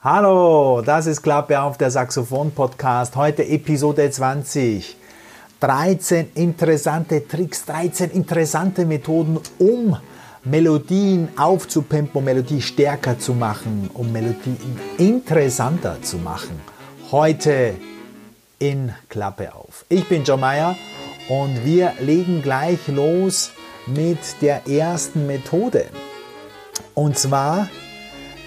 [0.00, 3.16] Hallo, das ist Klappe auf der Saxophon Podcast.
[3.16, 4.94] Heute Episode 20.
[5.58, 9.96] 13 interessante Tricks, 13 interessante Methoden, um
[10.44, 16.60] Melodien aufzupimpen, um Melodie stärker zu machen, um Melodien interessanter zu machen.
[17.10, 17.74] Heute
[18.60, 19.84] in Klappe auf.
[19.88, 20.76] Ich bin John Mayer
[21.28, 23.50] und wir legen gleich los
[23.88, 25.86] mit der ersten Methode.
[26.94, 27.66] Und zwar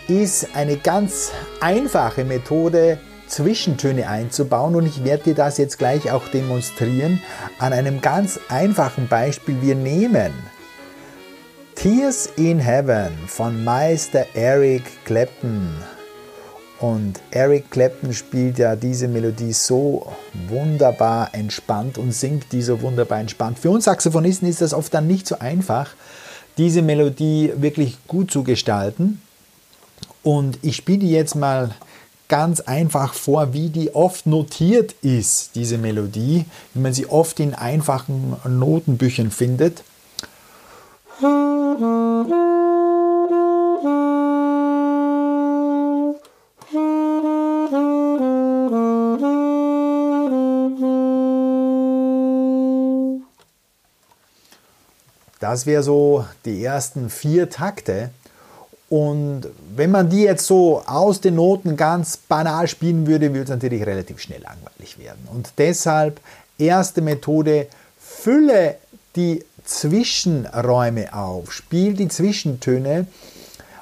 [0.07, 6.27] ist eine ganz einfache Methode, Zwischentöne einzubauen und ich werde dir das jetzt gleich auch
[6.27, 7.21] demonstrieren
[7.59, 9.61] an einem ganz einfachen Beispiel.
[9.61, 10.33] Wir nehmen
[11.75, 15.71] Tears in Heaven von Meister Eric Clapton.
[16.79, 20.11] Und Eric Clapton spielt ja diese Melodie so
[20.49, 23.59] wunderbar entspannt und singt die so wunderbar entspannt.
[23.59, 25.91] Für uns Saxophonisten ist das oft dann nicht so einfach,
[26.57, 29.21] diese Melodie wirklich gut zu gestalten.
[30.23, 31.71] Und ich spiele jetzt mal
[32.27, 37.53] ganz einfach vor, wie die oft notiert ist, diese Melodie, wie man sie oft in
[37.53, 39.83] einfachen Notenbüchern findet.
[55.39, 58.11] Das wäre so die ersten vier Takte.
[58.91, 63.49] Und wenn man die jetzt so aus den Noten ganz banal spielen würde, würde es
[63.49, 65.29] natürlich relativ schnell langweilig werden.
[65.33, 66.19] Und deshalb
[66.57, 68.75] erste Methode, fülle
[69.15, 73.07] die Zwischenräume auf, spiel die Zwischentöne,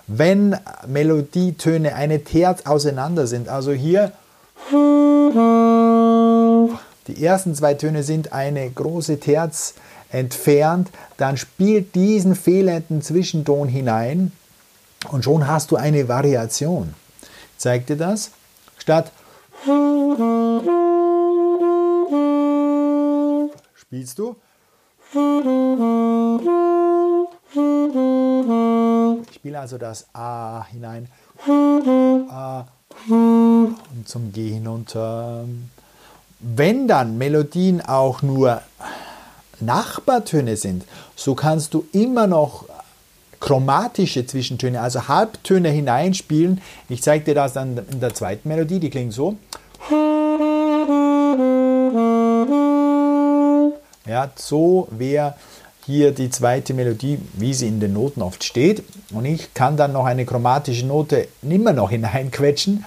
[0.05, 3.49] wenn Melodietöne eine Terz auseinander sind.
[3.49, 4.11] Also hier
[7.07, 9.73] die ersten zwei Töne sind eine große Terz
[10.11, 14.33] entfernt, dann spielt diesen fehlenden Zwischenton hinein
[15.07, 16.93] und schon hast du eine Variation.
[17.57, 18.31] Zeig dir das?
[18.77, 19.11] Statt
[23.75, 24.35] spielst du.
[29.27, 31.07] Ich spiele also das A hinein.
[31.47, 32.65] A
[33.09, 33.75] und
[34.05, 35.45] zum G hinunter.
[36.39, 38.61] Wenn dann Melodien auch nur
[39.59, 40.85] Nachbartöne sind,
[41.15, 42.65] so kannst du immer noch
[43.39, 46.61] chromatische Zwischentöne, also Halbtöne hineinspielen.
[46.89, 49.37] Ich zeige dir das dann in der zweiten Melodie, die klingt so.
[54.05, 55.35] Ja, so wäre
[55.85, 58.83] hier die zweite Melodie, wie sie in den Noten oft steht.
[59.11, 62.85] Und ich kann dann noch eine chromatische Note immer noch hineinquetschen.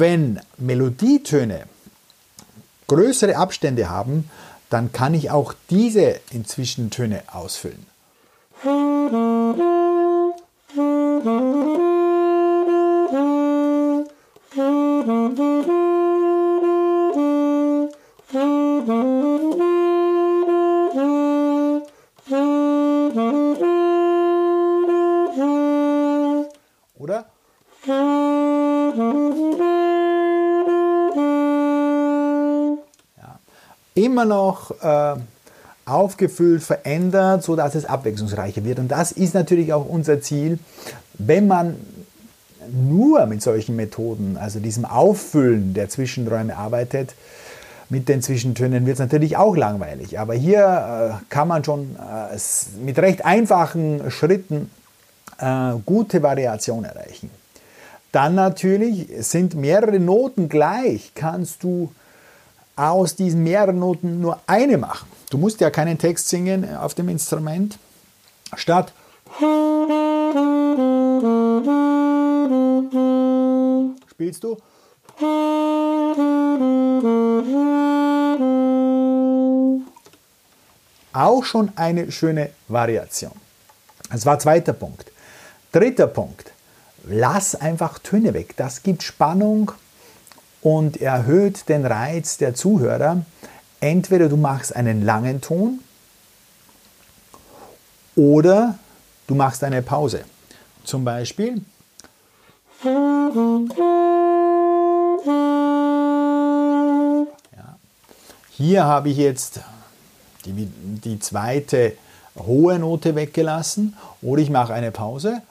[0.00, 1.66] Wenn Melodietöne
[2.88, 4.28] größere Abstände haben,
[4.68, 7.86] dann kann ich auch diese in Zwischentöne ausfüllen.
[15.04, 15.49] Oder?
[34.04, 35.14] Immer noch äh,
[35.84, 38.78] aufgefüllt, verändert, sodass es abwechslungsreicher wird.
[38.78, 40.58] Und das ist natürlich auch unser Ziel,
[41.14, 41.76] wenn man
[42.72, 47.14] nur mit solchen Methoden, also diesem Auffüllen der Zwischenräume arbeitet,
[47.88, 50.18] mit den Zwischentönen wird es natürlich auch langweilig.
[50.20, 52.38] Aber hier äh, kann man schon äh,
[52.84, 54.70] mit recht einfachen Schritten
[55.38, 57.30] äh, gute Variation erreichen.
[58.12, 61.92] Dann natürlich sind mehrere Noten gleich, kannst du
[62.80, 65.08] aus diesen mehreren Noten nur eine machen.
[65.28, 67.78] Du musst ja keinen Text singen auf dem Instrument.
[68.56, 68.92] Statt
[74.08, 74.56] spielst du
[81.12, 83.32] auch schon eine schöne Variation.
[84.10, 85.12] Das war zweiter Punkt.
[85.72, 86.52] Dritter Punkt.
[87.04, 88.56] Lass einfach Töne weg.
[88.56, 89.72] Das gibt Spannung
[90.62, 93.22] und erhöht den Reiz der Zuhörer.
[93.80, 95.80] Entweder du machst einen langen Ton
[98.16, 98.78] oder
[99.26, 100.24] du machst eine Pause.
[100.84, 101.62] Zum Beispiel.
[107.56, 107.76] Ja.
[108.50, 109.60] Hier habe ich jetzt
[110.44, 111.94] die, die zweite
[112.36, 115.42] hohe Note weggelassen oder ich mache eine Pause.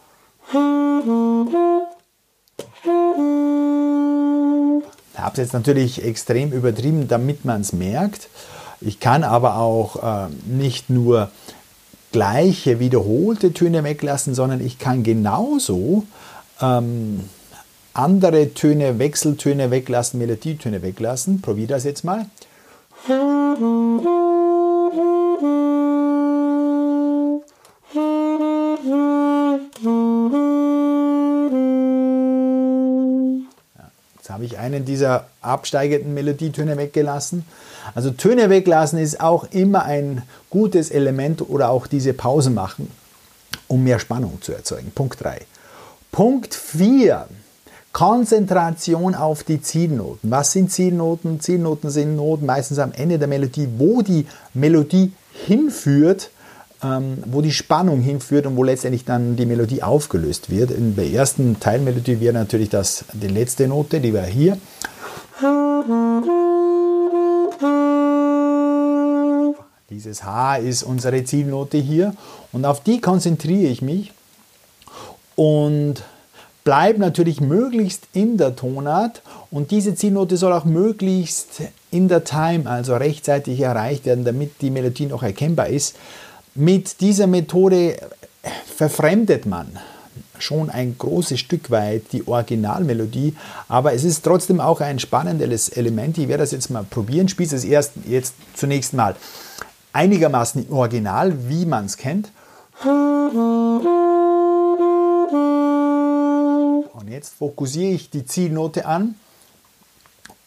[5.22, 8.30] Habe es jetzt natürlich extrem übertrieben, damit man es merkt.
[8.82, 11.30] Ich kann aber auch äh, nicht nur
[12.12, 16.06] gleiche wiederholte Töne weglassen, sondern ich kann genauso
[16.62, 17.22] ähm,
[17.94, 21.42] andere Töne, Wechseltöne weglassen, Melodietöne weglassen.
[21.42, 22.26] Probier das jetzt mal.
[34.40, 37.44] habe ich einen dieser absteigenden Melodietöne weggelassen.
[37.94, 42.90] Also Töne weglassen ist auch immer ein gutes Element oder auch diese Pause machen,
[43.68, 44.94] um mehr Spannung zu erzeugen.
[44.96, 45.42] Punkt 3.
[46.14, 47.28] Punkt 4.
[47.92, 50.32] Konzentration auf die Zielnoten.
[50.32, 51.42] Was sind Zielnoten?
[51.42, 56.30] Zielnoten sind Noten meistens am Ende der Melodie, wo die Melodie hinführt,
[56.84, 60.72] ähm, wo die Spannung hinführt und wo letztendlich dann die Melodie aufgelöst wird.
[60.72, 64.58] In der ersten Teilmelodie wäre natürlich das die letzte Note, die wäre hier.
[69.90, 72.14] Dieses H ist unsere Zielnote hier
[72.52, 74.14] und auf die konzentriere ich mich
[75.36, 76.04] und
[76.64, 79.22] bleibe natürlich möglichst in der Tonart
[79.52, 84.70] und diese Zielnote soll auch möglichst in der Time, also rechtzeitig erreicht werden, damit die
[84.70, 85.96] Melodie noch erkennbar ist.
[86.60, 87.96] Mit dieser Methode
[88.76, 89.80] verfremdet man
[90.40, 93.34] schon ein großes Stück weit die Originalmelodie,
[93.70, 96.18] aber es ist trotzdem auch ein spannendes Element.
[96.18, 97.30] Ich werde das jetzt mal probieren.
[97.30, 99.16] Spiele es erst jetzt zunächst mal
[99.94, 102.30] einigermaßen Original, wie man es kennt.
[106.94, 109.16] Und jetzt fokussiere ich die Zielnote an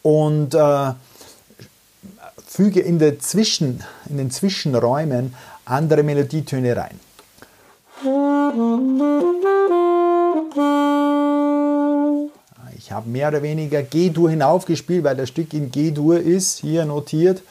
[0.03, 0.91] und äh,
[2.45, 5.33] füge in, der Zwischen, in den Zwischenräumen
[5.65, 6.99] andere Melodietöne rein.
[12.77, 17.41] Ich habe mehr oder weniger G-Dur hinaufgespielt, weil das Stück in G-Dur ist, hier notiert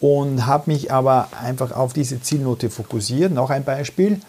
[0.00, 3.32] und habe mich aber einfach auf diese Zielnote fokussiert.
[3.32, 4.20] Noch ein Beispiel.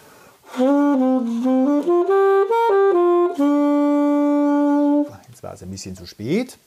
[5.27, 6.57] Jetzt war es ein bisschen zu spät.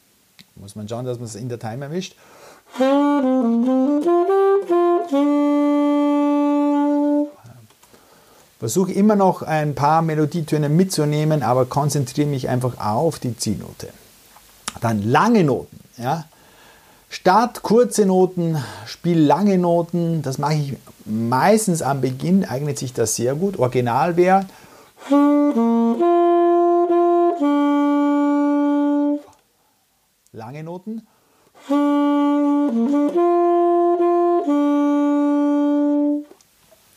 [0.55, 2.15] Muss man schauen, dass man es in der Time erwischt.
[8.63, 13.89] Versuche immer noch ein paar Melodietöne mitzunehmen, aber konzentriere mich einfach auf die Zielnote.
[14.81, 15.81] Dann lange Noten.
[15.97, 16.27] Ja?
[17.09, 20.23] Start kurze Noten, Spiel lange Noten.
[20.23, 23.59] Das mache ich meistens am Beginn, eignet sich das sehr gut.
[23.59, 24.47] Original wäre.
[30.31, 31.03] Lange Noten.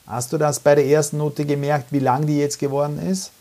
[0.07, 3.31] Hast du das bei der ersten Note gemerkt, wie lang die jetzt geworden ist?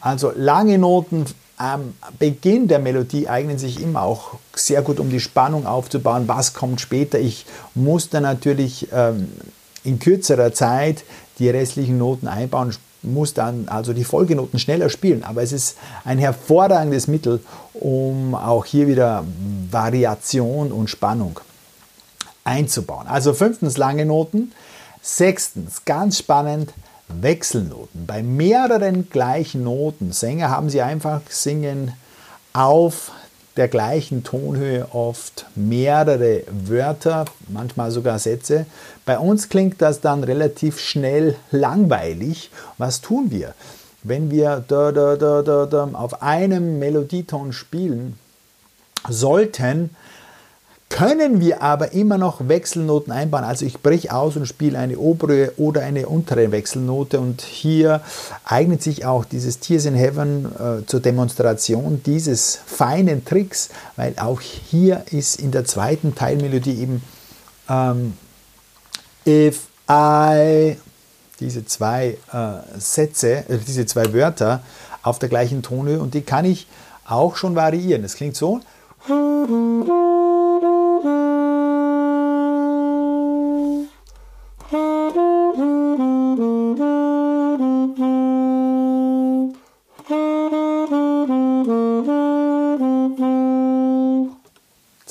[0.00, 1.24] Also lange Noten
[1.56, 6.24] am Beginn der Melodie eignen sich immer auch sehr gut, um die Spannung aufzubauen.
[6.26, 7.18] Was kommt später?
[7.18, 9.28] Ich muss dann natürlich ähm,
[9.82, 11.04] in kürzerer Zeit
[11.38, 15.24] die restlichen Noten einbauen, muss dann also die Folgenoten schneller spielen.
[15.24, 17.40] Aber es ist ein hervorragendes Mittel,
[17.74, 19.24] um auch hier wieder
[19.70, 21.40] Variation und Spannung
[22.44, 23.06] einzubauen.
[23.06, 24.52] Also fünftens lange Noten.
[25.06, 26.72] Sechstens, ganz spannend,
[27.08, 28.06] Wechselnoten.
[28.06, 31.92] Bei mehreren gleichen Noten, Sänger haben sie einfach singen
[32.54, 33.12] auf
[33.58, 38.64] der gleichen Tonhöhe oft mehrere Wörter, manchmal sogar Sätze.
[39.04, 42.50] Bei uns klingt das dann relativ schnell langweilig.
[42.78, 43.52] Was tun wir?
[44.04, 48.18] Wenn wir da, da, da, da, da auf einem Melodieton spielen
[49.10, 49.90] sollten,
[50.94, 53.42] können wir aber immer noch Wechselnoten einbauen.
[53.42, 58.00] Also ich breche aus und spiele eine obere oder eine untere Wechselnote und hier
[58.44, 64.40] eignet sich auch dieses Tears in Heaven äh, zur Demonstration dieses feinen Tricks, weil auch
[64.40, 67.02] hier ist in der zweiten Teilmelodie eben
[67.68, 68.16] ähm,
[69.26, 70.76] If I
[71.40, 74.62] diese zwei äh, Sätze, äh, diese zwei Wörter
[75.02, 76.68] auf der gleichen Tonhöhe und die kann ich
[77.04, 78.02] auch schon variieren.
[78.02, 78.60] Das klingt so.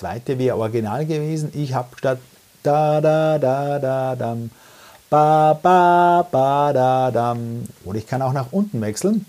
[0.04, 1.50] Zweite wäre original gewesen.
[1.56, 2.20] Ich habe statt
[2.62, 4.50] da da da da dam
[5.10, 9.26] ba ba ba da dam oder ich kann auch nach unten wechseln.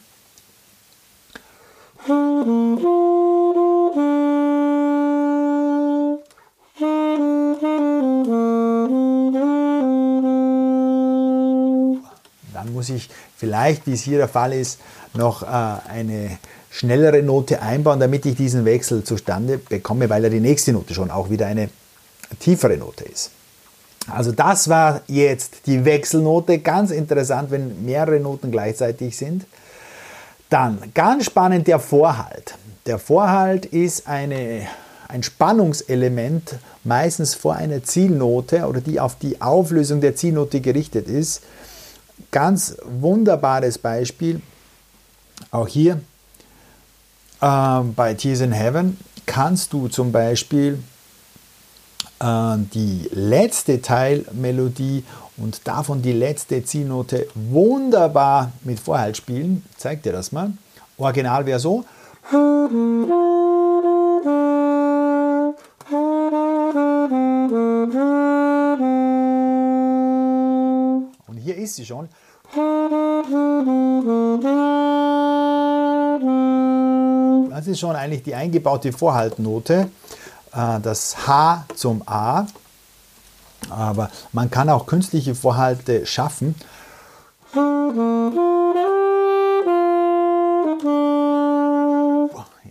[12.85, 14.79] Muss ich vielleicht, wie es hier der Fall ist,
[15.15, 16.39] noch äh, eine
[16.71, 21.11] schnellere Note einbauen, damit ich diesen Wechsel zustande bekomme, weil ja die nächste Note schon
[21.11, 21.71] auch wieder eine
[22.41, 23.31] tiefere Note ist.
[24.07, 26.59] Also das war jetzt die Wechselnote.
[26.59, 29.47] Ganz interessant, wenn mehrere Noten gleichzeitig sind.
[30.51, 32.55] Dann ganz spannend der Vorhalt.
[32.85, 34.67] Der Vorhalt ist eine,
[35.09, 41.41] ein Spannungselement, meistens vor einer Zielnote oder die auf die Auflösung der Zielnote gerichtet ist.
[42.31, 44.41] Ganz wunderbares Beispiel.
[45.51, 46.01] Auch hier
[47.41, 50.79] äh, bei Tears in Heaven kannst du zum Beispiel
[52.21, 55.05] äh, die letzte Teilmelodie
[55.37, 59.65] und davon die letzte Zielnote wunderbar mit Vorhalt spielen.
[59.73, 60.53] Ich zeig dir das mal.
[60.97, 61.85] Original wäre so.
[71.45, 72.09] Hier ist sie schon.
[77.51, 79.91] Das ist schon eigentlich die eingebaute Vorhaltnote.
[80.55, 82.47] Äh, das H zum A.
[83.69, 86.55] Aber man kann auch künstliche Vorhalte schaffen.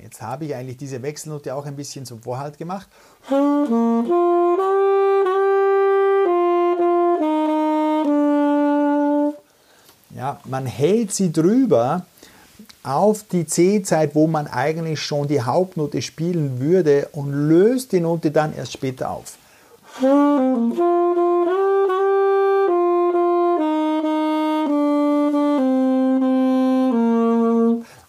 [0.01, 2.87] Jetzt habe ich eigentlich diese Wechselnote auch ein bisschen zum Vorhalt gemacht.
[10.23, 12.05] Ja, man hält sie drüber
[12.81, 18.31] auf die C-Zeit, wo man eigentlich schon die Hauptnote spielen würde und löst die Note
[18.31, 19.37] dann erst später auf.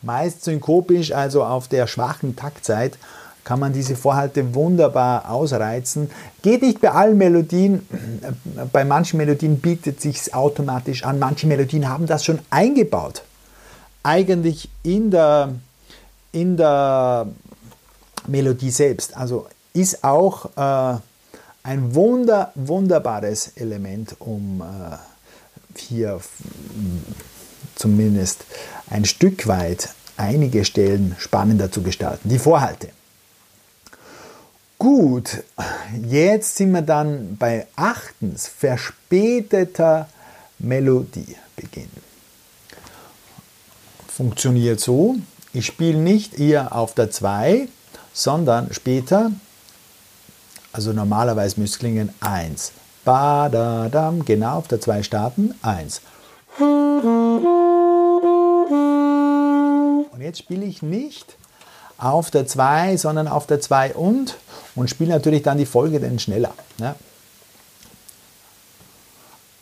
[0.03, 2.97] Meist synkopisch, also auf der schwachen Taktzeit,
[3.45, 6.11] kann man diese Vorhalte wunderbar ausreizen.
[6.43, 7.87] Geht nicht bei allen Melodien.
[8.73, 11.19] Bei manchen Melodien bietet sich automatisch an.
[11.19, 13.23] Manche Melodien haben das schon eingebaut
[14.05, 15.55] eigentlich in der,
[16.31, 17.27] in der
[18.29, 19.17] Melodie selbst.
[19.17, 20.99] Also ist auch äh,
[21.65, 24.97] ein wunder, wunderbares Element, um äh,
[25.77, 26.21] hier
[27.75, 28.45] zumindest
[28.91, 32.29] ein Stück weit einige Stellen spannender zu gestalten.
[32.29, 32.91] Die Vorhalte.
[34.85, 35.43] Gut,
[36.11, 40.11] jetzt sind wir dann bei achtens, verspäteter
[40.59, 41.89] Melodiebeginn
[44.07, 45.15] funktioniert so,
[45.55, 47.67] ich spiele nicht hier auf der 2,
[48.13, 49.33] sondern später,
[50.75, 52.73] also normalerweise müsste klingen 1.
[53.07, 56.03] Badadam, genau auf der 2 starten, 1.
[60.11, 61.39] Und jetzt spiele ich nicht
[61.97, 64.37] auf der 2, sondern auf der 2 und
[64.75, 66.53] und spiele natürlich dann die Folge dann schneller.
[66.79, 66.95] Ne?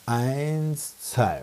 [0.07, 1.43] Eins, zwei.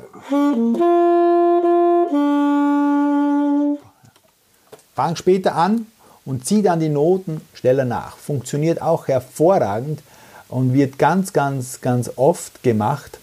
[4.96, 5.88] Fang später an
[6.26, 8.18] und zieh dann die Noten schneller nach.
[8.18, 10.02] Funktioniert auch hervorragend
[10.50, 13.20] und wird ganz, ganz, ganz oft gemacht,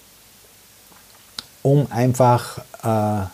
[1.63, 3.27] um einfach, äh,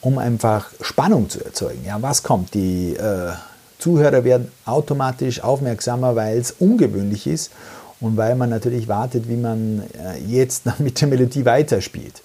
[0.00, 1.84] um einfach Spannung zu erzeugen.
[1.84, 2.54] Ja, was kommt?
[2.54, 3.32] Die äh,
[3.78, 7.52] Zuhörer werden automatisch aufmerksamer, weil es ungewöhnlich ist
[8.00, 12.22] und weil man natürlich wartet, wie man äh, jetzt mit der Melodie weiterspielt.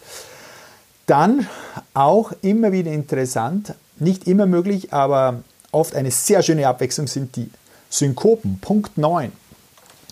[1.07, 1.47] Dann
[1.93, 5.41] auch immer wieder interessant, nicht immer möglich, aber
[5.71, 7.49] oft eine sehr schöne Abwechslung sind die
[7.89, 8.59] Synkopen.
[8.59, 9.31] Punkt 9.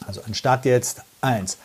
[0.05, 1.57] Also anstatt jetzt 1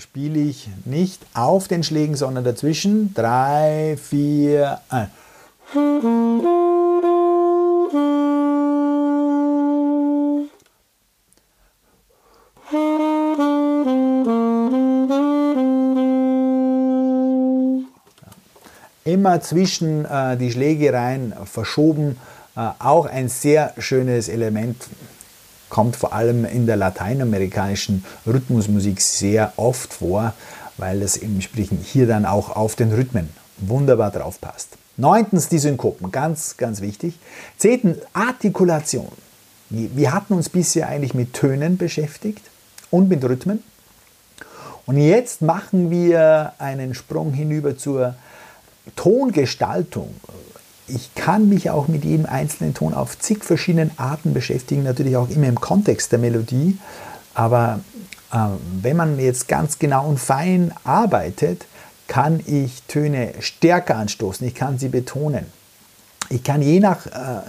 [0.00, 5.10] spiele ich nicht auf den Schlägen, sondern dazwischen 3, 4, 1.
[19.04, 22.16] immer zwischen äh, die Schläge rein verschoben.
[22.56, 24.76] Äh, auch ein sehr schönes Element,
[25.70, 30.34] kommt vor allem in der lateinamerikanischen Rhythmusmusik sehr oft vor,
[30.76, 34.76] weil es im Sprechen hier dann auch auf den Rhythmen wunderbar drauf passt.
[34.96, 37.18] Neuntens die Synkopen, ganz, ganz wichtig.
[37.56, 39.12] Zehntens Artikulation.
[39.70, 42.42] Wir hatten uns bisher eigentlich mit Tönen beschäftigt
[42.90, 43.62] und mit Rhythmen.
[44.86, 48.14] Und jetzt machen wir einen Sprung hinüber zur
[48.96, 50.14] Tongestaltung.
[50.92, 55.28] Ich kann mich auch mit jedem einzelnen Ton auf zig verschiedenen Arten beschäftigen, natürlich auch
[55.28, 56.78] immer im Kontext der Melodie.
[57.34, 57.80] Aber
[58.32, 58.36] äh,
[58.82, 61.66] wenn man jetzt ganz genau und fein arbeitet,
[62.08, 65.46] kann ich Töne stärker anstoßen, ich kann sie betonen.
[66.28, 67.42] Ich kann je nach äh,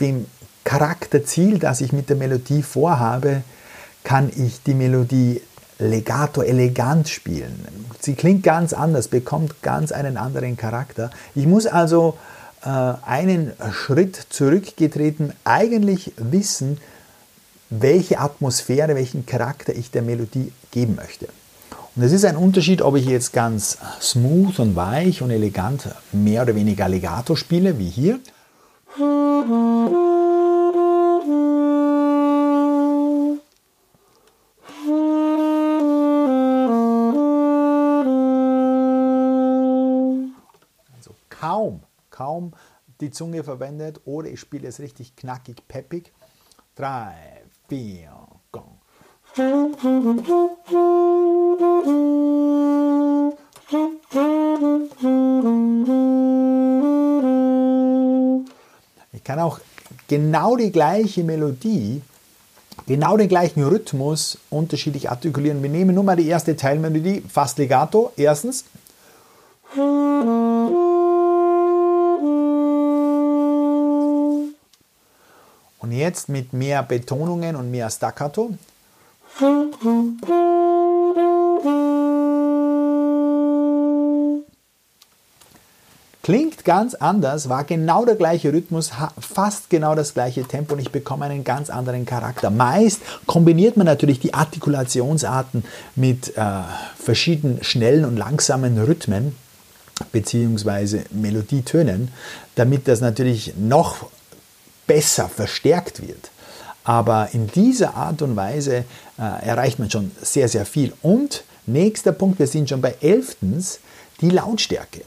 [0.00, 0.26] dem
[0.62, 3.42] Charakterziel, das ich mit der Melodie vorhabe,
[4.04, 5.40] kann ich die Melodie
[5.78, 7.64] legato elegant spielen.
[8.00, 11.10] Sie klingt ganz anders, bekommt ganz einen anderen Charakter.
[11.34, 12.16] Ich muss also
[12.64, 16.78] einen Schritt zurückgetreten eigentlich wissen,
[17.70, 21.28] welche Atmosphäre, welchen Charakter ich der Melodie geben möchte.
[21.96, 26.42] Und es ist ein Unterschied, ob ich jetzt ganz smooth und weich und elegant mehr
[26.42, 28.18] oder weniger legato spiele, wie hier.
[42.14, 42.52] Kaum,
[43.00, 46.12] die Zunge verwendet oder ich spiele es richtig knackig, peppig.
[46.76, 48.12] Drei, vier,
[48.52, 48.78] gong.
[59.12, 59.58] Ich kann auch
[60.06, 62.00] genau die gleiche Melodie,
[62.86, 65.62] genau den gleichen Rhythmus unterschiedlich artikulieren.
[65.64, 68.66] Wir nehmen nur mal die erste Teilmelodie, fast legato, erstens.
[76.14, 78.54] Jetzt mit mehr Betonungen und mehr Staccato.
[86.22, 90.92] Klingt ganz anders, war genau der gleiche Rhythmus, fast genau das gleiche Tempo und ich
[90.92, 92.50] bekomme einen ganz anderen Charakter.
[92.50, 95.64] Meist kombiniert man natürlich die Artikulationsarten
[95.96, 96.42] mit äh,
[96.96, 99.34] verschiedenen schnellen und langsamen Rhythmen
[100.12, 101.00] bzw.
[101.10, 102.12] Melodietönen,
[102.54, 104.06] damit das natürlich noch
[104.86, 106.30] besser verstärkt wird.
[106.84, 108.84] Aber in dieser Art und Weise
[109.18, 110.92] äh, erreicht man schon sehr, sehr viel.
[111.02, 113.80] Und nächster Punkt, wir sind schon bei elftens,
[114.20, 115.02] die Lautstärke.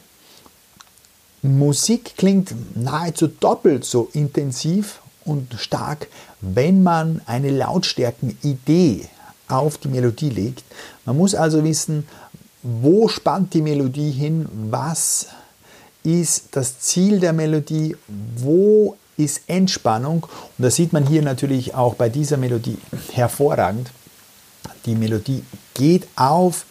[1.44, 6.08] Musik klingt nahezu doppelt so intensiv und stark,
[6.42, 9.08] wenn man eine Lautstärkenidee
[9.48, 10.64] auf die Melodie legt.
[11.06, 12.08] Man muss also wissen,
[12.64, 15.28] wo spannt die Melodie hin, was
[16.04, 17.96] ist das Ziel der Melodie,
[18.38, 20.24] wo ist Entspannung.
[20.24, 22.78] Und das sieht man hier natürlich auch bei dieser Melodie
[23.14, 23.92] hervorragend.
[24.86, 26.66] Die Melodie geht auf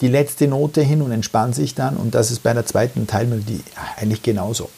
[0.00, 1.96] die letzte Note hin und entspannt sich dann.
[1.96, 3.62] Und das ist bei der zweiten Teilmelodie
[3.96, 4.68] eigentlich genauso.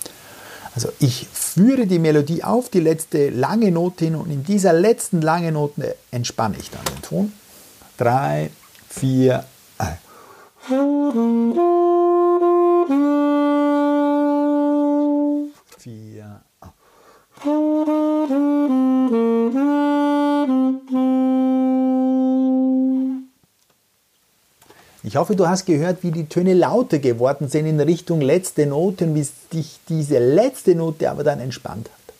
[0.74, 5.22] Also ich führe die Melodie auf die letzte lange Note hin und in dieser letzten
[5.22, 7.32] langen Note entspanne ich dann den Ton.
[7.96, 8.50] Drei,
[8.88, 9.44] vier,
[9.78, 9.98] ein.
[15.78, 16.43] vier.
[17.46, 17.50] Ich
[25.16, 29.14] hoffe, du hast gehört, wie die Töne lauter geworden sind in Richtung letzte Note und
[29.14, 32.14] wie sich diese letzte Note aber dann entspannt hat.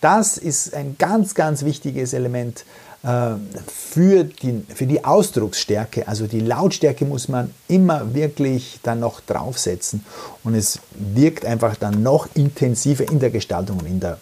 [0.00, 2.64] Das ist ein ganz, ganz wichtiges Element
[3.02, 3.34] äh,
[3.66, 6.08] für die, für die Ausdrucksstärke.
[6.08, 10.06] Also die Lautstärke muss man immer wirklich dann noch draufsetzen
[10.42, 14.18] und es wirkt einfach dann noch intensiver in der Gestaltung und in der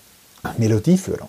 [0.58, 1.28] Melodieführung.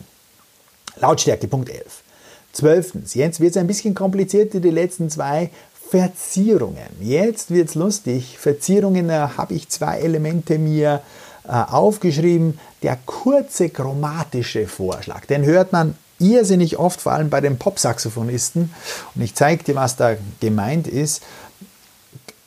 [0.97, 2.04] Lautstärke, Punkt 11.
[2.52, 5.49] Zwölftens, jetzt wird es ein bisschen komplizierter, die letzten zwei
[5.89, 6.88] Verzierungen.
[7.02, 8.38] Jetzt wird es lustig.
[8.39, 11.02] Verzierungen äh, habe ich zwei Elemente mir
[11.45, 12.60] äh, aufgeschrieben.
[12.84, 18.73] Der kurze chromatische Vorschlag, den hört man irrsinnig oft, vor allem bei den Popsaxophonisten.
[19.15, 21.21] Und ich zeige dir, was da gemeint ist.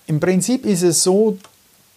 [0.06, 1.36] Im Prinzip ist es so,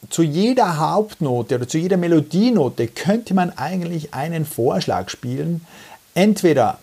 [0.10, 5.66] zu jeder Hauptnote oder zu jeder Melodienote könnte man eigentlich einen Vorschlag spielen.
[6.14, 6.80] Entweder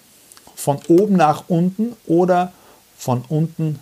[0.55, 2.53] von oben nach unten oder
[2.97, 3.79] von unten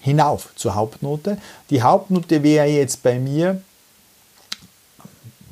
[0.00, 1.38] hinauf zur Hauptnote.
[1.70, 3.62] Die Hauptnote wäre jetzt bei mir,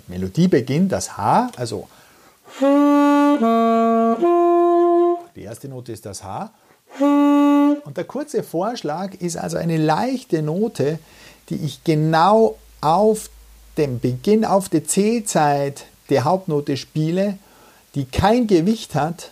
[0.09, 1.89] Melodiebeginn, das H, also
[5.35, 6.51] die erste Note ist das H.
[7.01, 10.99] Und der kurze Vorschlag ist also eine leichte Note,
[11.49, 13.31] die ich genau auf
[13.79, 17.39] dem Beginn, auf der C-Zeit der Hauptnote spiele,
[17.95, 19.31] die kein Gewicht hat,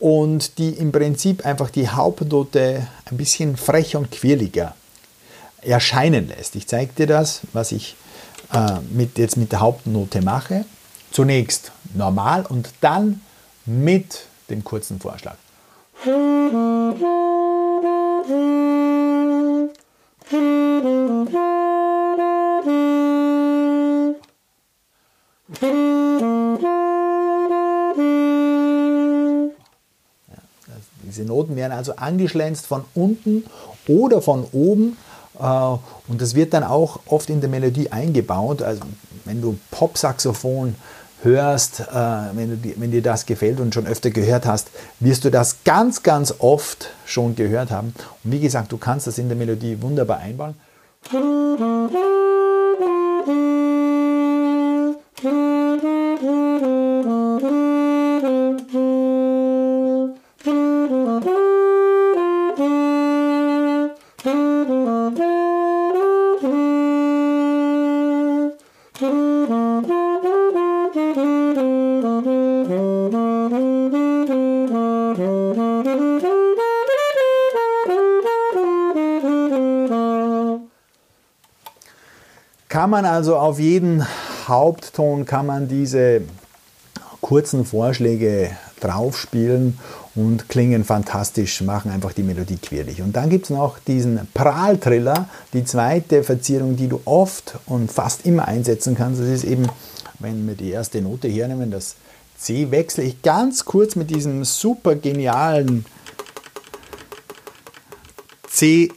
[0.00, 4.74] und die im Prinzip einfach die Hauptnote ein bisschen frecher und quirliger
[5.62, 6.56] erscheinen lässt.
[6.56, 7.94] Ich zeige dir das, was ich
[8.52, 10.64] äh, mit, jetzt mit der Hauptnote mache.
[11.12, 13.20] Zunächst normal und dann
[13.66, 15.36] mit dem kurzen Vorschlag.
[31.02, 33.44] Diese Noten werden also angeschlänzt von unten
[33.86, 34.96] oder von oben
[35.38, 35.44] äh,
[36.08, 38.62] und das wird dann auch oft in der Melodie eingebaut.
[38.62, 38.82] Also
[39.24, 40.76] wenn du Pop-Saxophon
[41.22, 41.84] hörst, äh,
[42.34, 44.68] wenn, du, wenn dir das gefällt und schon öfter gehört hast,
[45.00, 47.94] wirst du das ganz, ganz oft schon gehört haben.
[48.24, 50.54] Und wie gesagt, du kannst das in der Melodie wunderbar einbauen.
[82.90, 84.04] Man also auf jeden
[84.48, 86.22] Hauptton kann man diese
[87.20, 88.50] kurzen Vorschläge
[88.80, 89.78] draufspielen
[90.16, 93.00] und klingen fantastisch, machen einfach die Melodie quirlig.
[93.00, 98.26] Und dann gibt es noch diesen Prahltriller, die zweite Verzierung, die du oft und fast
[98.26, 99.20] immer einsetzen kannst.
[99.20, 99.68] Das ist eben,
[100.18, 101.94] wenn wir die erste Note hernehmen, das
[102.38, 105.84] C, wechsle ich ganz kurz mit diesem super genialen
[108.48, 108.90] C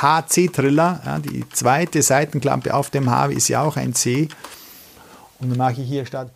[0.00, 1.00] HC-Triller.
[1.04, 4.28] Ja, die zweite Seitenklampe auf dem H ist ja auch ein C.
[5.40, 6.30] Und dann mache ich hier statt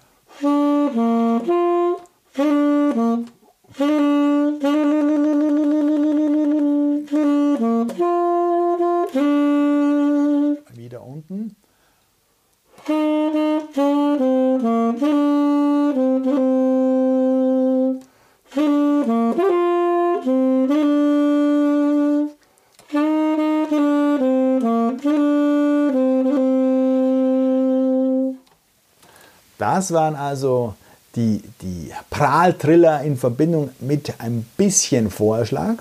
[29.81, 30.75] Das waren also
[31.17, 35.77] die, die Prahltriller in Verbindung mit ein bisschen Vorschlag.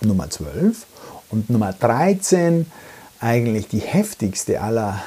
[0.00, 0.86] Nummer 12.
[1.28, 2.64] Und Nummer 13,
[3.20, 5.02] eigentlich die heftigste aller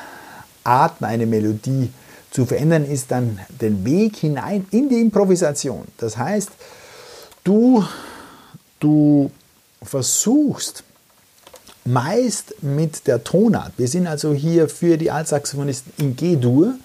[0.64, 1.92] Arten, eine Melodie
[2.30, 5.88] zu verändern, ist dann den Weg hinein in die Improvisation.
[5.98, 6.52] Das heißt,
[7.44, 7.84] du,
[8.80, 9.32] du
[9.82, 10.84] versuchst
[11.84, 16.76] meist mit der Tonart, wir sind also hier für die Altsaxophonisten in G-Dur,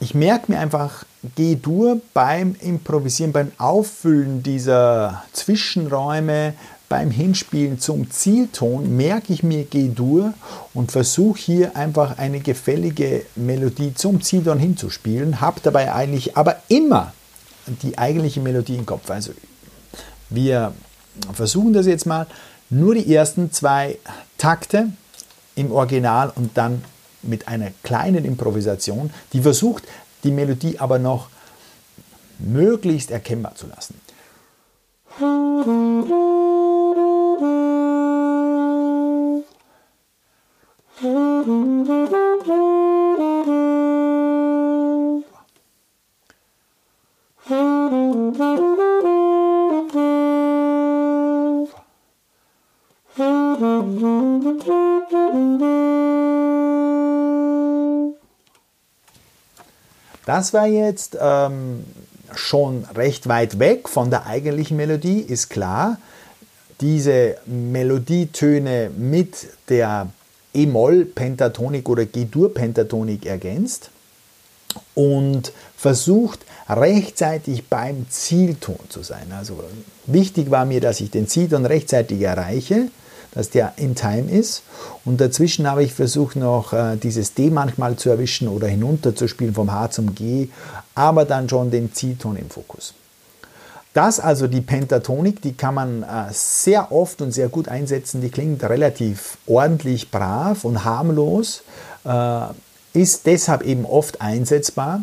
[0.00, 1.04] ich merke mir einfach
[1.36, 6.54] G-Dur beim Improvisieren, beim Auffüllen dieser Zwischenräume,
[6.88, 10.34] beim Hinspielen zum Zielton, merke ich mir G-Dur
[10.74, 17.12] und versuche hier einfach eine gefällige Melodie zum Zielton hinzuspielen, habe dabei eigentlich aber immer
[17.82, 19.10] die eigentliche Melodie im Kopf.
[19.10, 19.32] Also
[20.30, 20.74] wir
[21.32, 22.26] versuchen das jetzt mal.
[22.70, 23.98] Nur die ersten zwei
[24.38, 24.88] Takte
[25.54, 26.82] im Original und dann
[27.28, 29.84] mit einer kleinen Improvisation, die versucht,
[30.22, 31.28] die Melodie aber noch
[32.38, 34.00] möglichst erkennbar zu lassen.
[60.26, 61.84] Das war jetzt ähm,
[62.34, 65.98] schon recht weit weg von der eigentlichen Melodie, ist klar.
[66.80, 70.08] Diese Melodietöne mit der
[70.54, 73.90] E-Moll-Pentatonik oder G-Dur-Pentatonik ergänzt
[74.94, 79.32] und versucht rechtzeitig beim Zielton zu sein.
[79.36, 79.62] Also
[80.06, 82.88] wichtig war mir, dass ich den Zielton rechtzeitig erreiche
[83.34, 84.62] dass der in Time ist.
[85.04, 89.28] Und dazwischen habe ich versucht noch äh, dieses D manchmal zu erwischen oder hinunter zu
[89.28, 90.48] spielen vom H zum G,
[90.94, 92.94] aber dann schon den C-Ton im Fokus.
[93.94, 98.20] Das also die Pentatonik, die kann man äh, sehr oft und sehr gut einsetzen.
[98.20, 101.62] Die klingt relativ ordentlich brav und harmlos,
[102.04, 102.46] äh,
[102.92, 105.00] ist deshalb eben oft einsetzbar.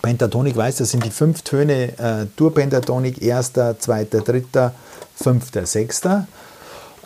[0.00, 4.74] Pentatonik weiß, das sind die fünf Töne äh, Dur-Pentatonik, erster, zweiter, dritter,
[5.16, 6.28] fünfter, sechster.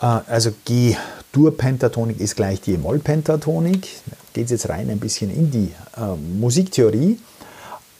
[0.01, 3.87] Äh, also G-Dur-Pentatonik ist gleich die E-Moll-Pentatonik.
[4.33, 7.19] Geht jetzt rein ein bisschen in die äh, Musiktheorie.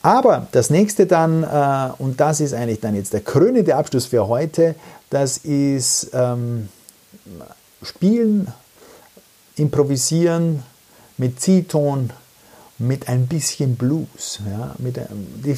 [0.01, 4.27] Aber das nächste dann, äh, und das ist eigentlich dann jetzt der krönende Abschluss für
[4.27, 4.75] heute,
[5.09, 6.69] das ist ähm,
[7.83, 8.47] Spielen,
[9.55, 10.63] Improvisieren
[11.17, 12.11] mit C-Ton,
[12.79, 14.39] mit ein bisschen Blues.
[14.49, 14.97] Ja, mit,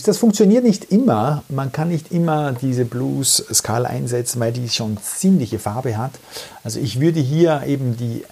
[0.06, 1.44] das funktioniert nicht immer.
[1.50, 6.12] Man kann nicht immer diese Blues-Skala einsetzen, weil die schon ziemliche Farbe hat.
[6.64, 8.24] Also ich würde hier eben die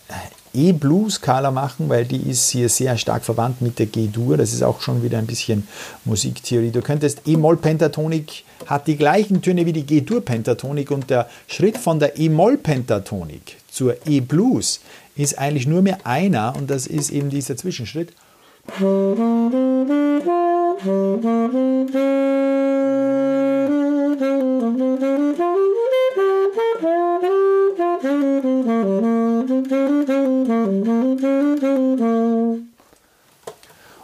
[0.54, 4.38] E-Blues-Skala machen, weil die ist hier sehr stark verwandt mit der G-Dur.
[4.38, 5.68] Das ist auch schon wieder ein bisschen
[6.06, 6.72] Musiktheorie.
[6.72, 12.18] Du könntest E-Moll-Pentatonik hat die gleichen Töne wie die G-Dur-Pentatonik und der Schritt von der
[12.18, 14.80] E-Moll-Pentatonik zur E-Blues
[15.16, 18.14] ist eigentlich nur mehr einer und das ist eben dieser Zwischenschritt.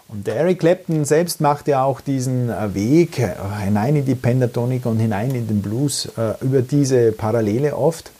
[0.07, 4.87] Und Eric Clapton selbst macht ja auch diesen äh, Weg äh, hinein in die Pentatonik
[4.87, 8.11] und hinein in den Blues äh, über diese Parallele oft.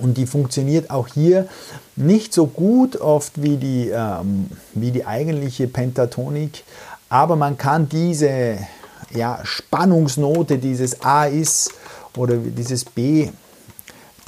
[0.00, 1.48] Und die funktioniert auch hier
[1.96, 6.64] nicht so gut oft wie die, ähm, wie die eigentliche Pentatonik,
[7.08, 8.56] aber man kann diese
[9.14, 11.72] ja, Spannungsnote, dieses A ist
[12.16, 13.28] oder dieses B,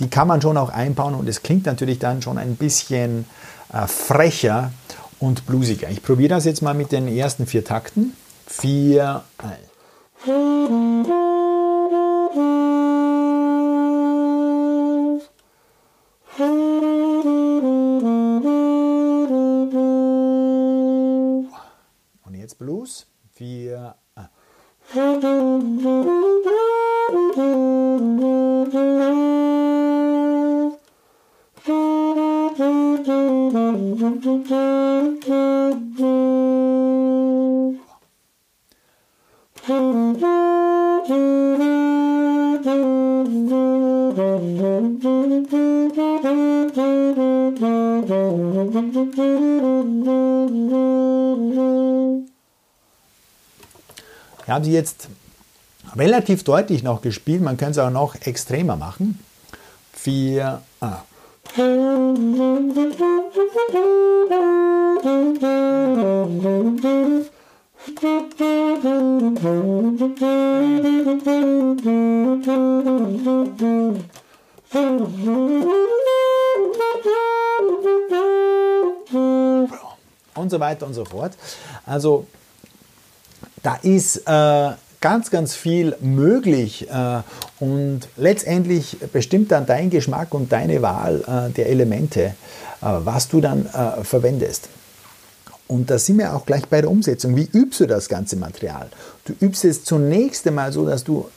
[0.00, 3.24] die kann man schon auch einbauen und es klingt natürlich dann schon ein bisschen
[3.72, 4.72] äh, frecher
[5.18, 5.88] und bluesiger.
[5.88, 8.14] Ich probiere das jetzt mal mit den ersten vier Takten.
[8.46, 11.08] Vier, eins.
[23.36, 23.96] Vier.
[24.14, 24.30] Ah.
[54.54, 55.08] Ich habe sie jetzt
[55.96, 59.18] relativ deutlich noch gespielt, man könnte es auch noch extremer machen.
[59.92, 60.62] Vier.
[60.80, 60.98] Ah.
[80.36, 81.32] Und so weiter und so fort.
[81.84, 82.28] Also
[83.64, 87.22] da ist äh, ganz, ganz viel möglich äh,
[87.60, 92.32] und letztendlich bestimmt dann dein Geschmack und deine Wahl äh, der Elemente, äh,
[92.80, 94.68] was du dann äh, verwendest.
[95.66, 97.36] Und da sind wir auch gleich bei der Umsetzung.
[97.36, 98.88] Wie übst du das ganze Material?
[99.24, 101.28] Du übst es zunächst einmal so, dass du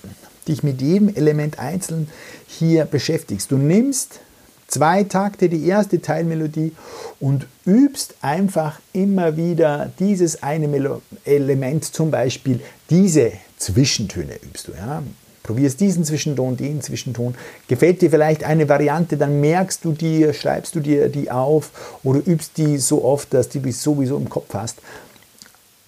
[0.50, 2.10] dich mit jedem Element einzeln
[2.46, 3.52] hier beschäftigst.
[3.52, 4.20] Du nimmst
[4.68, 6.74] zwei Takte die erste Teilmelodie
[7.20, 14.74] und übst einfach immer wieder dieses eine Melo Element, zum Beispiel diese Zwischentöne übst du.
[14.74, 15.02] Ja?
[15.44, 17.36] Probierst diesen Zwischenton, den Zwischenton.
[17.68, 22.22] Gefällt dir vielleicht eine Variante, dann merkst du die, schreibst du dir die auf oder
[22.28, 24.80] übst die so oft, dass du die sowieso im Kopf hast.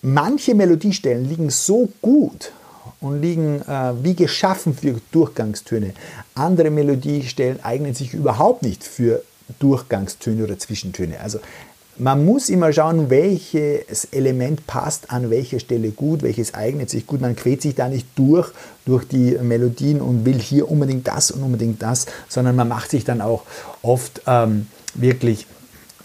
[0.01, 2.53] Manche Melodiestellen liegen so gut
[3.01, 5.93] und liegen äh, wie geschaffen für Durchgangstöne.
[6.35, 9.23] Andere Melodiestellen eignen sich überhaupt nicht für
[9.59, 11.19] Durchgangstöne oder Zwischentöne.
[11.19, 11.39] Also
[11.99, 17.19] man muss immer schauen, welches Element passt an welcher Stelle gut, welches eignet sich gut.
[17.19, 18.51] Man quält sich da nicht durch,
[18.85, 23.03] durch die Melodien und will hier unbedingt das und unbedingt das, sondern man macht sich
[23.03, 23.43] dann auch
[23.81, 25.45] oft ähm, wirklich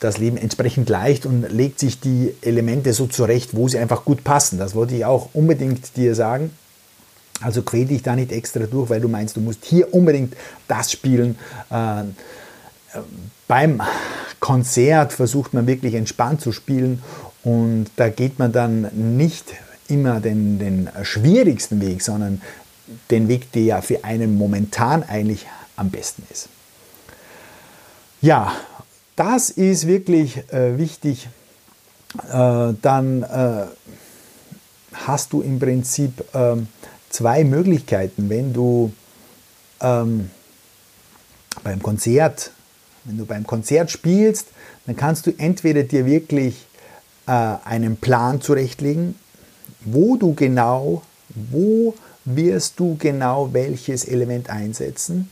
[0.00, 4.24] das Leben entsprechend leicht und legt sich die Elemente so zurecht, wo sie einfach gut
[4.24, 4.58] passen.
[4.58, 6.50] Das wollte ich auch unbedingt dir sagen.
[7.40, 10.35] Also quäl dich da nicht extra durch, weil du meinst, du musst hier unbedingt
[10.68, 11.37] das spielen.
[11.70, 12.05] Äh,
[13.49, 13.83] beim
[14.40, 17.03] Konzert versucht man wirklich entspannt zu spielen
[17.42, 19.55] und da geht man dann nicht
[19.88, 22.40] immer den, den schwierigsten Weg, sondern
[23.11, 26.49] den Weg, der ja für einen momentan eigentlich am besten ist.
[28.20, 28.53] Ja,
[29.16, 31.29] das ist wirklich äh, wichtig.
[32.31, 33.66] Äh, dann äh,
[35.07, 36.68] hast du im Prinzip ähm,
[37.14, 38.92] zwei Möglichkeiten, wenn du
[39.81, 40.31] ähm,
[41.62, 42.50] beim Konzert,
[43.05, 44.48] wenn du beim Konzert spielst,
[44.87, 46.66] dann kannst du entweder dir wirklich
[47.27, 47.31] äh,
[47.64, 49.14] einen Plan zurechtlegen,
[49.85, 55.31] wo du genau, wo wirst du genau welches Element einsetzen.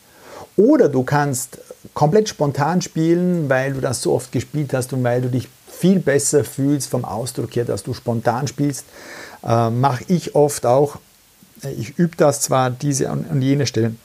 [0.56, 1.58] Oder du kannst
[1.94, 5.98] komplett spontan spielen, weil du das so oft gespielt hast und weil du dich viel
[5.98, 8.84] besser fühlst vom Ausdruck her, dass du spontan spielst.
[9.42, 10.98] Äh, Mache ich oft auch
[11.78, 13.98] ich übe das zwar diese und jene Stellen,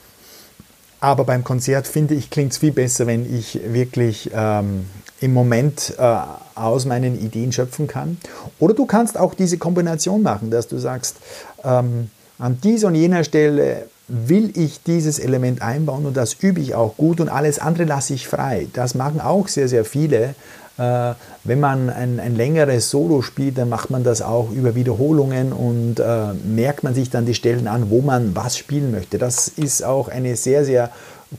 [0.99, 4.85] aber beim Konzert finde ich, klingt es viel besser, wenn ich wirklich ähm,
[5.19, 6.17] im Moment äh,
[6.55, 8.17] aus meinen Ideen schöpfen kann.
[8.59, 11.17] Oder du kannst auch diese Kombination machen, dass du sagst,
[11.63, 16.75] ähm, an dieser und jener Stelle will ich dieses Element einbauen und das übe ich
[16.75, 18.67] auch gut und alles andere lasse ich frei.
[18.73, 20.33] Das machen auch sehr, sehr viele.
[20.77, 21.13] Äh,
[21.43, 25.99] wenn man ein, ein längeres Solo spielt, dann macht man das auch über Wiederholungen und
[25.99, 29.17] äh, merkt man sich dann die Stellen an, wo man was spielen möchte.
[29.17, 30.91] Das ist auch eine sehr, sehr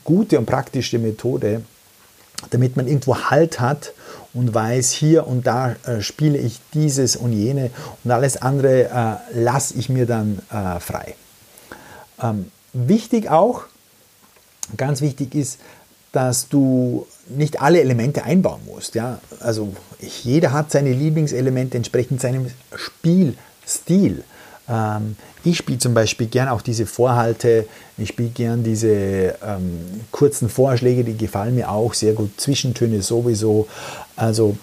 [0.05, 1.63] gute und praktische Methode,
[2.51, 3.93] damit man irgendwo Halt hat
[4.35, 7.71] und weiß, hier und da äh, spiele ich dieses und jene
[8.05, 8.85] und alles andere
[9.35, 11.15] äh, lasse ich mir dann äh, frei.
[12.21, 13.63] Ähm, wichtig auch,
[14.77, 15.59] ganz wichtig ist,
[16.13, 18.95] dass du nicht alle Elemente einbauen musst.
[18.95, 19.21] Ja?
[19.41, 19.75] Also
[20.23, 24.25] jeder hat seine Lieblingselemente entsprechend seinem Spielstil.
[24.69, 30.49] Ähm, ich spiele zum Beispiel gern auch diese Vorhalte, ich spiele gern diese ähm, kurzen
[30.49, 32.41] Vorschläge, die gefallen mir auch sehr gut.
[32.41, 33.69] Zwischentöne sowieso.
[34.17, 34.57] Also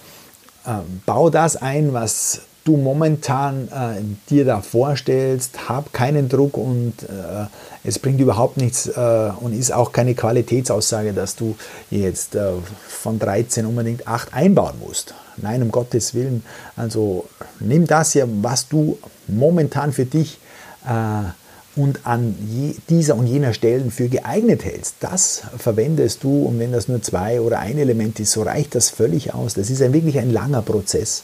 [0.68, 7.04] ähm, bau das ein, was du momentan äh, dir da vorstellst, hab keinen Druck und
[7.04, 7.46] äh,
[7.84, 11.56] es bringt überhaupt nichts äh, und ist auch keine Qualitätsaussage, dass du
[11.92, 12.54] jetzt äh,
[12.88, 15.14] von 13 unbedingt 8 einbauen musst.
[15.38, 16.44] Nein, um Gottes Willen.
[16.76, 17.26] Also
[17.60, 18.98] nimm das hier, was du
[19.28, 20.40] momentan für dich
[20.88, 21.30] äh,
[21.76, 26.72] und an je, dieser und jener Stellen für geeignet hältst, das verwendest du und wenn
[26.72, 29.56] das nur zwei oder ein Element ist, so reicht das völlig aus.
[29.56, 31.24] Das ist ein, wirklich ein langer Prozess,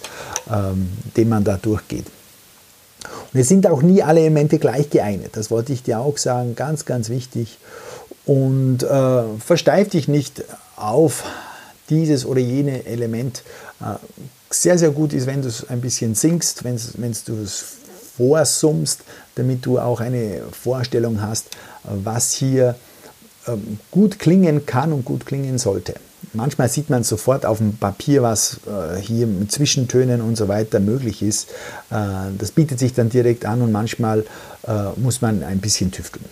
[0.52, 2.06] ähm, den man da durchgeht.
[3.34, 6.56] Und es sind auch nie alle Elemente gleich geeignet, das wollte ich dir auch sagen,
[6.56, 7.58] ganz, ganz wichtig.
[8.26, 10.44] Und äh, versteif dich nicht
[10.76, 11.24] auf
[11.90, 13.44] dieses oder jene Element.
[13.80, 13.96] Äh,
[14.50, 17.78] sehr, sehr gut ist, wenn du es ein bisschen singst, wenn du es
[18.18, 19.02] vorsummst,
[19.36, 21.48] damit du auch eine Vorstellung hast,
[21.84, 22.76] was hier
[23.48, 25.96] ähm, gut klingen kann und gut klingen sollte.
[26.34, 30.80] Manchmal sieht man sofort auf dem Papier, was äh, hier mit Zwischentönen und so weiter
[30.80, 31.50] möglich ist.
[31.90, 34.26] Äh, das bietet sich dann direkt an und manchmal
[34.68, 36.26] äh, muss man ein bisschen tüfteln.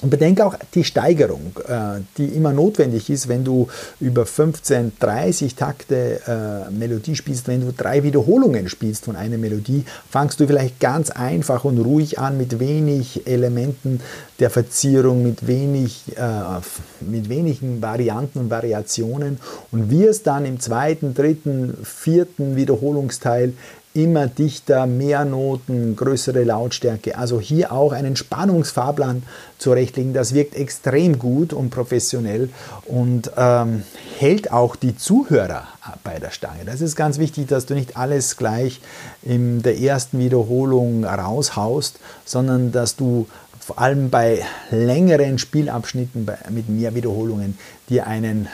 [0.00, 3.66] Und bedenke auch die Steigerung, äh, die immer notwendig ist, wenn du
[4.00, 7.48] über 15, 30 Takte äh, Melodie spielst.
[7.48, 12.20] Wenn du drei Wiederholungen spielst von einer Melodie, fangst du vielleicht ganz einfach und ruhig
[12.20, 14.00] an mit wenig Elementen
[14.38, 16.60] der Verzierung, mit, wenig, äh,
[17.00, 19.38] mit wenigen Varianten und Variationen
[19.72, 23.54] und wirst dann im zweiten, dritten, vierten Wiederholungsteil
[23.94, 27.16] immer dichter, mehr Noten, größere Lautstärke.
[27.18, 29.22] Also hier auch einen Spannungsfahrplan
[29.58, 30.12] zurechtlegen.
[30.12, 32.50] Das wirkt extrem gut und professionell
[32.86, 33.82] und ähm,
[34.18, 35.66] hält auch die Zuhörer
[36.04, 36.64] bei der Stange.
[36.64, 38.80] Das ist ganz wichtig, dass du nicht alles gleich
[39.22, 43.26] in der ersten Wiederholung raushaust, sondern dass du
[43.58, 48.48] vor allem bei längeren Spielabschnitten mit mehr Wiederholungen dir einen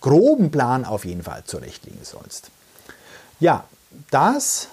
[0.00, 2.50] groben Plan auf jeden Fall zurechtlegen sollst.
[3.38, 3.64] Ja,
[4.10, 4.68] das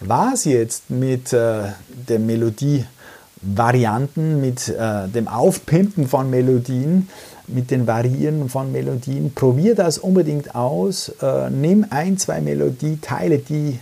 [0.00, 1.62] war es jetzt mit äh,
[2.08, 7.08] der Melodie-Varianten, mit äh, dem Aufpimpen von Melodien,
[7.46, 9.34] mit den Variieren von Melodien.
[9.34, 11.10] Probier das unbedingt aus.
[11.20, 13.78] Äh, nimm ein, zwei Melodieteile, die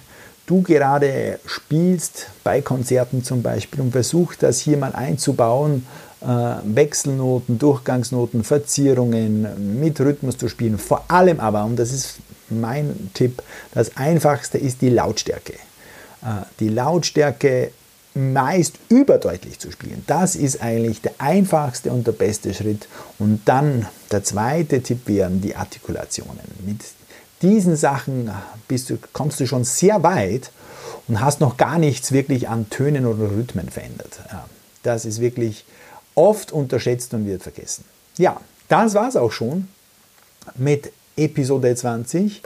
[0.47, 5.87] du gerade spielst, bei Konzerten zum Beispiel, und versuch das hier mal einzubauen.
[6.23, 10.79] Äh, Wechselnoten, Durchgangsnoten, Verzierungen, mit Rhythmus zu spielen.
[10.79, 15.55] Vor allem aber, und das ist mein Tipp, das Einfachste ist die Lautstärke.
[16.23, 17.73] Äh, die Lautstärke
[18.15, 20.03] meist überdeutlich zu spielen.
[20.07, 22.89] Das ist eigentlich der einfachste und der beste Schritt.
[23.19, 26.41] Und dann der zweite Tipp wären die Artikulationen.
[26.65, 26.81] Mit
[27.43, 28.31] diesen Sachen
[28.69, 30.51] bist du, kommst du schon sehr weit
[31.09, 34.21] und hast noch gar nichts wirklich an Tönen oder Rhythmen verändert.
[34.83, 35.67] Das ist wirklich
[36.15, 37.85] oft unterschätzt und wird vergessen.
[38.17, 39.69] Ja, das war es auch schon
[40.55, 42.43] mit Episode 20.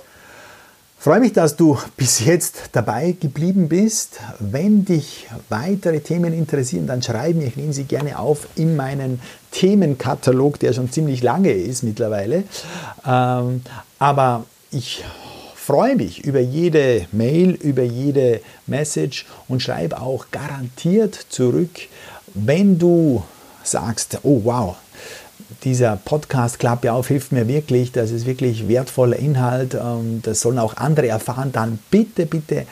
[0.99, 4.21] Freue mich, dass du bis jetzt dabei geblieben bist.
[4.39, 9.21] Wenn dich weitere Themen interessieren, dann schreib mir, ich nehme sie gerne auf in meinen
[9.51, 12.45] Themenkatalog, der schon ziemlich lange ist mittlerweile.
[13.07, 13.63] Ähm,
[13.99, 15.03] aber ich
[15.57, 21.89] freue mich über jede Mail, über jede Message und schreibe auch garantiert zurück,
[22.35, 23.23] wenn du
[23.63, 24.77] sagst, oh wow,
[25.65, 27.93] dieser Podcast Klappe auf hilft mir wirklich.
[27.93, 29.75] Das ist wirklich wertvoller Inhalt.
[29.75, 31.53] Ähm, das sollen auch andere erfahren.
[31.53, 32.67] Dann bitte, bitte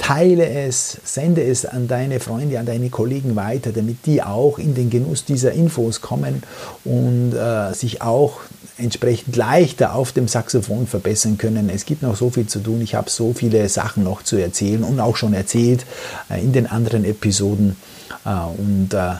[0.00, 4.74] teile es, sende es an deine Freunde, an deine Kollegen weiter, damit die auch in
[4.74, 6.42] den Genuss dieser Infos kommen
[6.84, 8.40] und äh, sich auch
[8.78, 11.68] entsprechend leichter auf dem Saxophon verbessern können.
[11.68, 12.80] Es gibt noch so viel zu tun.
[12.80, 15.84] Ich habe so viele Sachen noch zu erzählen und auch schon erzählt
[16.30, 17.76] äh, in den anderen Episoden.
[18.24, 19.16] Äh, und äh,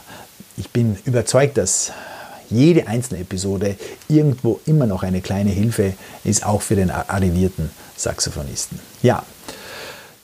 [0.56, 1.92] ich bin überzeugt, dass
[2.50, 3.76] jede einzelne Episode
[4.08, 5.94] irgendwo immer noch eine kleine Hilfe
[6.24, 8.78] ist, auch für den arrivierten Saxophonisten.
[9.02, 9.24] Ja,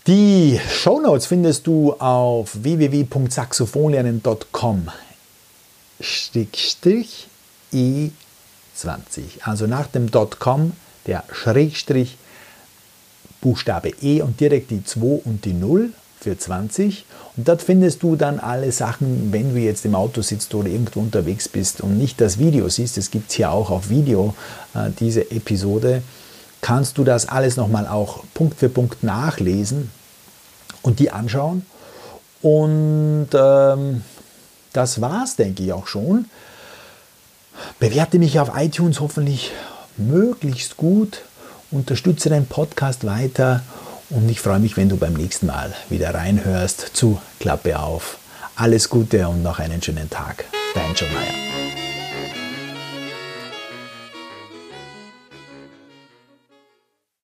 [0.06, 4.88] die Shownotes findest du auf www.saxophonlernen.com
[7.72, 8.12] E20.
[9.42, 10.08] Also nach dem
[10.38, 10.72] .com
[11.06, 12.18] der Schrägstrich
[13.40, 17.04] Buchstabe E und direkt die 2 und die 0 für 20.
[17.36, 21.00] Und dort findest du dann alle Sachen, wenn du jetzt im Auto sitzt oder irgendwo
[21.00, 22.98] unterwegs bist und nicht das Video siehst.
[22.98, 24.34] Es gibt hier auch auf Video
[24.74, 26.02] äh, diese Episode.
[26.60, 29.90] kannst du das alles nochmal auch Punkt für Punkt nachlesen
[30.82, 31.64] und die anschauen.
[32.42, 34.02] Und ähm,
[34.72, 36.26] das war's, denke ich auch schon.
[37.78, 39.52] Bewerte mich auf iTunes hoffentlich
[39.96, 41.22] möglichst gut,
[41.70, 43.62] unterstütze den Podcast weiter
[44.11, 48.18] und ich freue mich, wenn du beim nächsten Mal wieder reinhörst zu Klappe auf.
[48.54, 50.44] Alles Gute und noch einen schönen Tag.
[50.74, 51.65] Dein John Mayer.